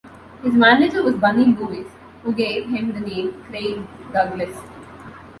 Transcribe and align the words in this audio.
His 0.41 0.55
manager 0.55 1.03
was 1.03 1.13
Bunny 1.13 1.45
Lewis, 1.45 1.85
who 2.23 2.33
gave 2.33 2.69
him 2.69 2.91
the 2.91 2.99
name 3.01 3.33
Craig 3.43 3.85
Douglas. 4.11 4.57